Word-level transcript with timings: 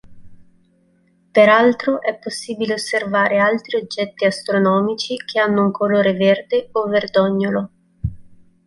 Peraltro 1.31 2.01
è 2.01 2.15
possibile 2.17 2.73
osservare 2.73 3.37
altri 3.37 3.77
oggetti 3.77 4.25
astronomici 4.25 5.15
che 5.17 5.39
hanno 5.39 5.63
un 5.65 5.69
colore 5.71 6.13
verde 6.13 6.69
o 6.71 6.87
verdognolo. 6.87 7.69